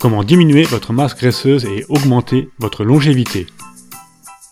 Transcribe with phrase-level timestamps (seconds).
[0.00, 3.46] Comment diminuer votre masse graisseuse et augmenter votre longévité.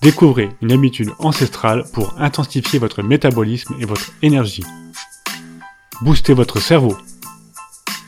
[0.03, 4.65] Découvrez une habitude ancestrale pour intensifier votre métabolisme et votre énergie.
[6.03, 6.97] Boostez votre cerveau.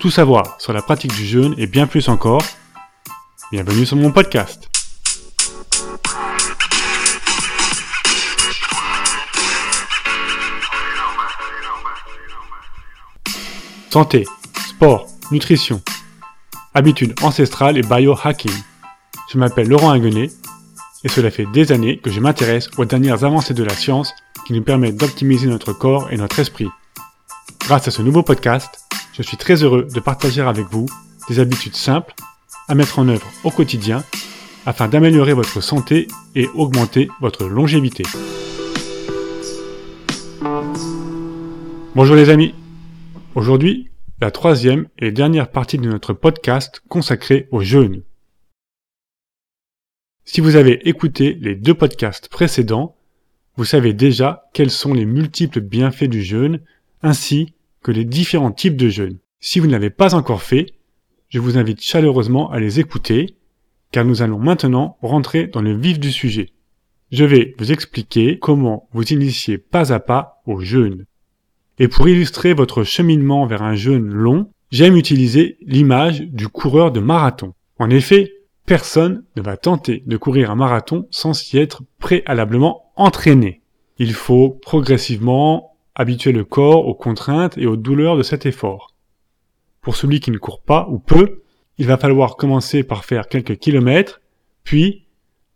[0.01, 2.43] Tout savoir sur la pratique du jeûne et bien plus encore.
[3.53, 4.69] Bienvenue sur mon podcast.
[13.91, 14.27] Santé,
[14.69, 15.81] sport, nutrition,
[16.79, 18.53] habitudes ancestrales et biohacking.
[19.33, 20.31] Je m'appelle Laurent Inguenet
[21.03, 24.15] et cela fait des années que je m'intéresse aux dernières avancées de la science
[24.47, 26.69] qui nous permettent d'optimiser notre corps et notre esprit.
[27.67, 30.87] Grâce à ce nouveau podcast, je suis très heureux de partager avec vous
[31.29, 32.15] des habitudes simples
[32.69, 34.05] à mettre en œuvre au quotidien
[34.65, 36.07] afin d'améliorer votre santé
[36.37, 38.05] et augmenter votre longévité.
[41.97, 42.55] Bonjour les amis,
[43.35, 43.89] Aujourd'hui,
[44.21, 48.03] la troisième et dernière partie de notre podcast consacrée au jeûne.
[50.25, 52.97] Si vous avez écouté les deux podcasts précédents,
[53.57, 56.61] vous savez déjà quels sont les multiples bienfaits du jeûne
[57.01, 59.19] ainsi que les différents types de jeûne.
[59.39, 60.75] Si vous ne l'avez pas encore fait,
[61.29, 63.37] je vous invite chaleureusement à les écouter
[63.93, 66.51] car nous allons maintenant rentrer dans le vif du sujet.
[67.13, 71.07] Je vais vous expliquer comment vous initier pas à pas au jeûne.
[71.79, 77.01] Et pour illustrer votre cheminement vers un jeûne long, j'aime utiliser l'image du coureur de
[77.01, 77.55] marathon.
[77.79, 78.33] En effet,
[78.67, 83.63] personne ne va tenter de courir un marathon sans s'y être préalablement entraîné.
[83.99, 88.95] Il faut progressivement habituer le corps aux contraintes et aux douleurs de cet effort.
[89.81, 91.43] Pour celui qui ne court pas ou peu,
[91.79, 94.21] il va falloir commencer par faire quelques kilomètres,
[94.65, 95.07] puis,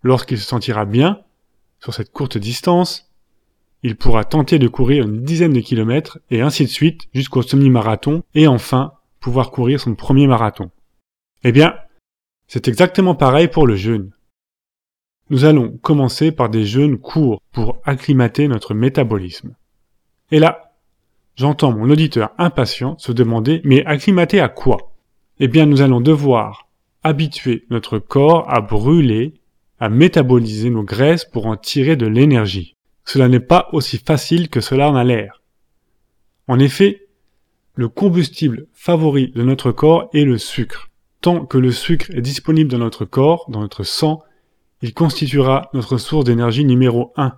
[0.02, 1.20] lorsqu'il se sentira bien,
[1.80, 3.11] sur cette courte distance,
[3.82, 8.22] il pourra tenter de courir une dizaine de kilomètres et ainsi de suite jusqu'au semi-marathon
[8.34, 10.70] et enfin pouvoir courir son premier marathon.
[11.44, 11.74] Eh bien,
[12.46, 14.12] c'est exactement pareil pour le jeûne.
[15.30, 19.54] Nous allons commencer par des jeûnes courts pour acclimater notre métabolisme.
[20.30, 20.72] Et là,
[21.36, 24.92] j'entends mon auditeur impatient se demander mais acclimater à quoi?
[25.40, 26.68] Eh bien, nous allons devoir
[27.02, 29.34] habituer notre corps à brûler,
[29.80, 32.76] à métaboliser nos graisses pour en tirer de l'énergie.
[33.04, 35.42] Cela n'est pas aussi facile que cela en a l'air.
[36.48, 37.06] En effet,
[37.74, 40.90] le combustible favori de notre corps est le sucre.
[41.20, 44.22] Tant que le sucre est disponible dans notre corps, dans notre sang,
[44.82, 47.32] il constituera notre source d'énergie numéro 1.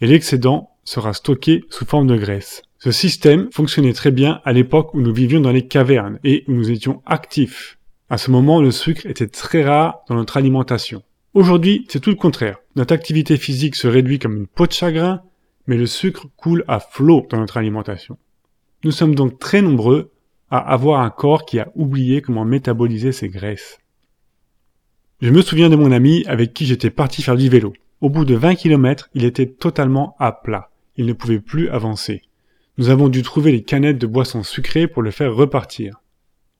[0.00, 2.62] Et l'excédent sera stocké sous forme de graisse.
[2.78, 6.52] Ce système fonctionnait très bien à l'époque où nous vivions dans les cavernes et où
[6.52, 7.78] nous étions actifs.
[8.10, 11.02] À ce moment, le sucre était très rare dans notre alimentation.
[11.34, 12.58] Aujourd'hui, c'est tout le contraire.
[12.78, 15.22] Notre activité physique se réduit comme une peau de chagrin,
[15.66, 18.18] mais le sucre coule à flot dans notre alimentation.
[18.84, 20.12] Nous sommes donc très nombreux
[20.48, 23.80] à avoir un corps qui a oublié comment métaboliser ses graisses.
[25.20, 27.72] Je me souviens de mon ami avec qui j'étais parti faire du vélo.
[28.00, 30.70] Au bout de 20 km, il était totalement à plat.
[30.96, 32.22] Il ne pouvait plus avancer.
[32.76, 36.00] Nous avons dû trouver les canettes de boissons sucrées pour le faire repartir.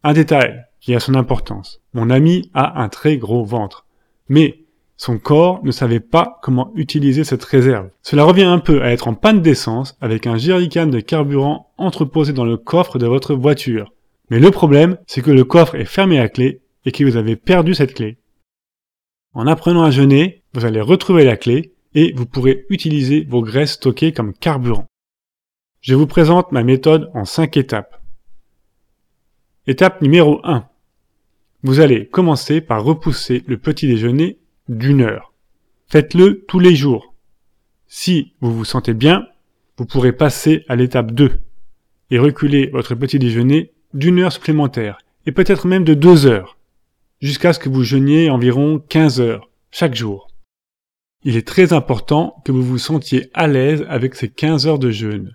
[0.02, 1.80] Un détail qui a son importance.
[1.94, 3.86] Mon ami a un très gros ventre.
[4.28, 4.64] Mais
[4.98, 7.88] son corps ne savait pas comment utiliser cette réserve.
[8.02, 12.32] Cela revient un peu à être en panne d'essence avec un jerrycan de carburant entreposé
[12.32, 13.92] dans le coffre de votre voiture.
[14.28, 17.36] Mais le problème, c'est que le coffre est fermé à clé et que vous avez
[17.36, 18.18] perdu cette clé.
[19.34, 23.74] En apprenant à jeûner, vous allez retrouver la clé et vous pourrez utiliser vos graisses
[23.74, 24.86] stockées comme carburant.
[25.80, 28.02] Je vous présente ma méthode en 5 étapes.
[29.68, 30.66] Étape numéro 1.
[31.62, 35.32] Vous allez commencer par repousser le petit déjeuner d'une heure.
[35.88, 37.14] Faites-le tous les jours.
[37.86, 39.26] Si vous vous sentez bien,
[39.78, 41.40] vous pourrez passer à l'étape 2
[42.10, 46.58] et reculer votre petit déjeuner d'une heure supplémentaire et peut-être même de deux heures
[47.20, 50.28] jusqu'à ce que vous jeûniez environ 15 heures chaque jour.
[51.24, 54.90] Il est très important que vous vous sentiez à l'aise avec ces 15 heures de
[54.90, 55.34] jeûne.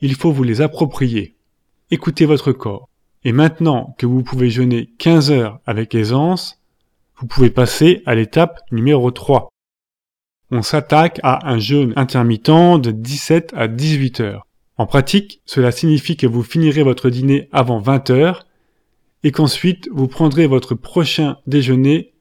[0.00, 1.34] Il faut vous les approprier.
[1.90, 2.88] Écoutez votre corps.
[3.24, 6.60] Et maintenant que vous pouvez jeûner 15 heures avec aisance,
[7.18, 9.48] vous pouvez passer à l'étape numéro 3.
[10.50, 14.46] On s'attaque à un jeûne intermittent de 17 à 18 heures.
[14.76, 18.46] En pratique, cela signifie que vous finirez votre dîner avant 20 heures
[19.22, 22.12] et qu'ensuite vous prendrez votre prochain déjeuner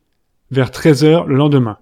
[0.51, 1.79] vers 13 heures le lendemain.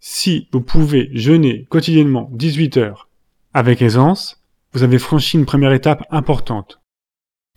[0.00, 3.08] Si vous pouvez jeûner quotidiennement 18 heures
[3.52, 4.42] avec aisance,
[4.72, 6.80] vous avez franchi une première étape importante.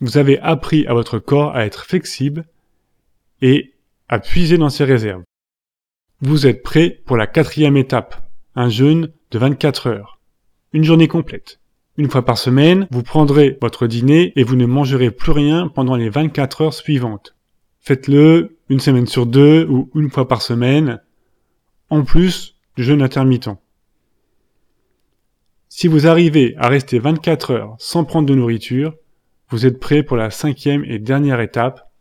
[0.00, 2.44] Vous avez appris à votre corps à être flexible
[3.40, 3.73] et
[4.08, 5.22] à puiser dans ses réserves.
[6.20, 10.18] Vous êtes prêt pour la quatrième étape, un jeûne de 24 heures.
[10.72, 11.60] Une journée complète.
[11.96, 15.96] Une fois par semaine, vous prendrez votre dîner et vous ne mangerez plus rien pendant
[15.96, 17.36] les 24 heures suivantes.
[17.80, 21.00] Faites-le une semaine sur deux ou une fois par semaine,
[21.90, 23.50] en plus du jeûne intermittent.
[25.68, 28.94] Si vous arrivez à rester 24 heures sans prendre de nourriture,
[29.50, 31.92] vous êtes prêt pour la cinquième et dernière étape,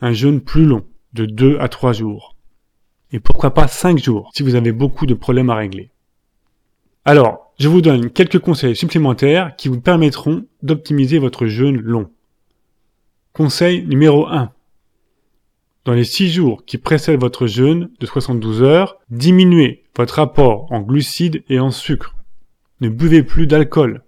[0.00, 2.36] un jeûne plus long, de 2 à 3 jours.
[3.12, 5.90] Et pourquoi pas 5 jours, si vous avez beaucoup de problèmes à régler.
[7.04, 12.10] Alors, je vous donne quelques conseils supplémentaires qui vous permettront d'optimiser votre jeûne long.
[13.32, 14.52] Conseil numéro 1.
[15.84, 20.80] Dans les 6 jours qui précèdent votre jeûne de 72 heures, diminuez votre apport en
[20.80, 22.14] glucides et en sucre.
[22.80, 24.02] Ne buvez plus d'alcool.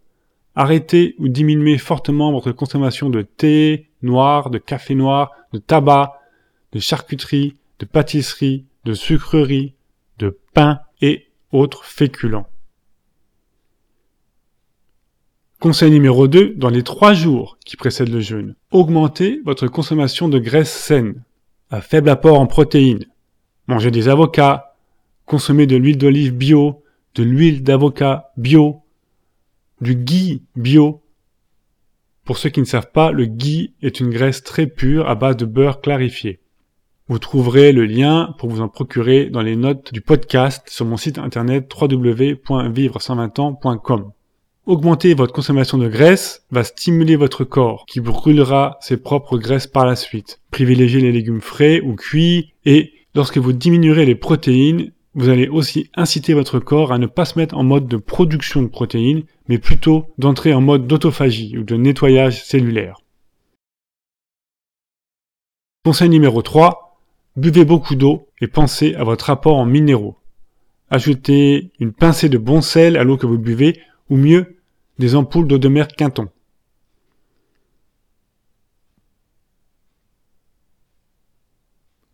[0.54, 6.20] Arrêtez ou diminuez fortement votre consommation de thé noir, de café noir, de tabac,
[6.72, 9.74] de charcuterie, de pâtisserie, de sucrerie,
[10.18, 12.46] de pain et autres féculents.
[15.58, 20.38] Conseil numéro 2, dans les 3 jours qui précèdent le jeûne, augmentez votre consommation de
[20.38, 21.22] graisses saines,
[21.70, 23.06] à faible apport en protéines.
[23.68, 24.74] Mangez des avocats,
[25.24, 26.82] consommez de l'huile d'olive bio,
[27.14, 28.81] de l'huile d'avocat bio,
[29.82, 31.02] du ghee bio.
[32.24, 35.36] Pour ceux qui ne savent pas, le ghee est une graisse très pure à base
[35.36, 36.40] de beurre clarifié.
[37.08, 40.96] Vous trouverez le lien pour vous en procurer dans les notes du podcast sur mon
[40.96, 44.12] site internet www.vivre120ans.com.
[44.66, 49.84] Augmenter votre consommation de graisse va stimuler votre corps qui brûlera ses propres graisses par
[49.84, 50.40] la suite.
[50.52, 55.90] Privilégiez les légumes frais ou cuits et lorsque vous diminuerez les protéines, vous allez aussi
[55.94, 59.58] inciter votre corps à ne pas se mettre en mode de production de protéines, mais
[59.58, 63.02] plutôt d'entrer en mode d'autophagie ou de nettoyage cellulaire.
[65.84, 66.98] Conseil numéro 3.
[67.36, 70.16] Buvez beaucoup d'eau et pensez à votre apport en minéraux.
[70.90, 74.58] Ajoutez une pincée de bon sel à l'eau que vous buvez, ou mieux,
[74.98, 76.28] des ampoules d'eau de mer Quinton.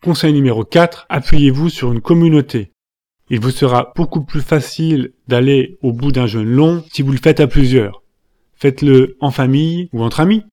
[0.03, 1.07] Conseil numéro 4.
[1.09, 2.73] Appuyez-vous sur une communauté.
[3.31, 7.19] Il vous sera beaucoup plus facile d'aller au bout d'un jeûne long si vous le
[7.19, 8.03] faites à plusieurs.
[8.55, 10.45] Faites-le en famille ou entre amis.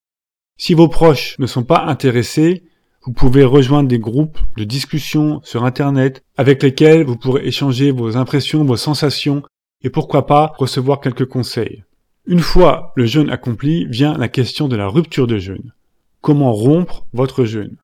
[0.58, 2.64] Si vos proches ne sont pas intéressés,
[3.04, 8.18] vous pouvez rejoindre des groupes de discussion sur Internet avec lesquels vous pourrez échanger vos
[8.18, 9.44] impressions, vos sensations
[9.84, 11.84] et pourquoi pas recevoir quelques conseils.
[12.26, 15.74] Une fois le jeûne accompli, vient la question de la rupture de jeûne.
[16.22, 17.78] Comment rompre votre jeûne?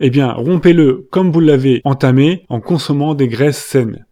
[0.00, 4.06] Eh bien, rompez-le comme vous l'avez entamé en consommant des graisses saines.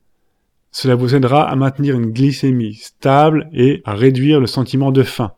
[0.70, 5.32] Cela vous aidera à maintenir une glycémie stable et à réduire le sentiment de faim.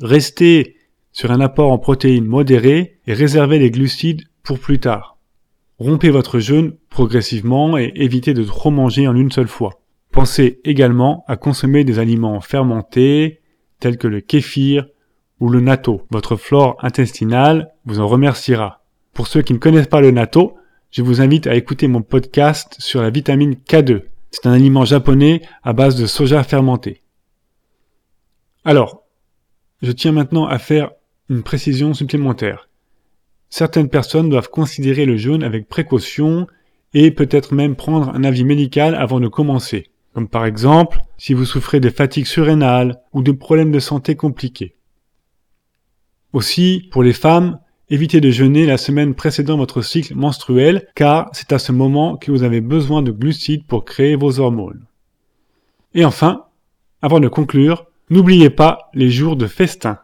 [0.00, 0.76] Restez
[1.12, 5.18] sur un apport en protéines modéré et réservez les glucides pour plus tard.
[5.78, 9.82] Rompez votre jeûne progressivement et évitez de trop manger en une seule fois.
[10.12, 13.40] Pensez également à consommer des aliments fermentés
[13.80, 14.86] tels que le kéfir
[15.40, 16.02] ou le natto.
[16.10, 18.79] Votre flore intestinale vous en remerciera.
[19.12, 20.56] Pour ceux qui ne connaissent pas le natto,
[20.90, 24.02] je vous invite à écouter mon podcast sur la vitamine K2.
[24.30, 27.02] C'est un aliment japonais à base de soja fermenté.
[28.64, 29.04] Alors,
[29.82, 30.90] je tiens maintenant à faire
[31.28, 32.68] une précision supplémentaire.
[33.48, 36.46] Certaines personnes doivent considérer le jeûne avec précaution
[36.94, 41.44] et peut-être même prendre un avis médical avant de commencer, comme par exemple si vous
[41.44, 44.76] souffrez de fatigue surrénale ou de problèmes de santé compliqués.
[46.32, 47.58] Aussi, pour les femmes,
[47.92, 52.30] Évitez de jeûner la semaine précédant votre cycle menstruel car c'est à ce moment que
[52.30, 54.86] vous avez besoin de glucides pour créer vos hormones.
[55.94, 56.44] Et enfin,
[57.02, 59.98] avant de conclure, n'oubliez pas les jours de festin.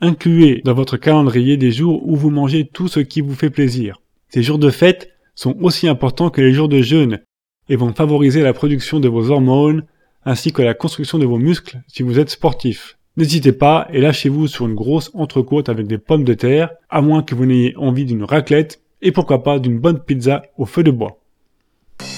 [0.00, 4.00] Incluez dans votre calendrier des jours où vous mangez tout ce qui vous fait plaisir.
[4.28, 7.20] Ces jours de fête sont aussi importants que les jours de jeûne
[7.68, 9.84] et vont favoriser la production de vos hormones
[10.24, 12.95] ainsi que la construction de vos muscles si vous êtes sportif.
[13.16, 17.22] N'hésitez pas et lâchez-vous sur une grosse entrecôte avec des pommes de terre, à moins
[17.22, 20.90] que vous n'ayez envie d'une raclette et pourquoi pas d'une bonne pizza au feu de
[20.90, 21.18] bois.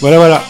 [0.01, 0.43] Voilà voilà,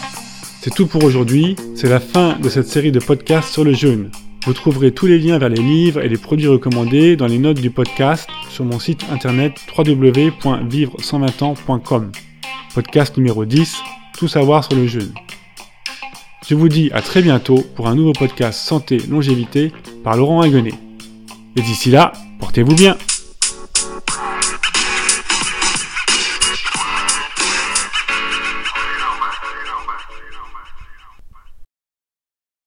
[0.61, 4.09] c'est tout pour aujourd'hui, c'est la fin de cette série de podcasts sur le jeûne.
[4.45, 7.61] Vous trouverez tous les liens vers les livres et les produits recommandés dans les notes
[7.61, 12.11] du podcast sur mon site internet www.vivre120ans.com.
[12.73, 13.77] Podcast numéro 10,
[14.17, 15.13] tout savoir sur le jeûne.
[16.47, 19.71] Je vous dis à très bientôt pour un nouveau podcast Santé Longévité
[20.03, 20.73] par Laurent Haguenet.
[21.55, 22.97] Et d'ici là, portez-vous bien